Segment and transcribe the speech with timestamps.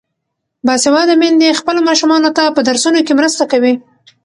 [0.65, 3.73] باسواده میندې خپلو ماشومانو ته په درسونو کې مرسته کوي.